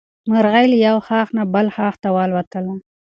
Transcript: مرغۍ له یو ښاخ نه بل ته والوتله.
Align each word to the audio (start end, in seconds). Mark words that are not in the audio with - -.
مرغۍ 0.31 0.65
له 0.71 0.77
یو 0.87 0.97
ښاخ 1.07 1.27
نه 1.37 1.43
بل 1.53 1.65
ته 2.01 2.09
والوتله. 2.15 2.73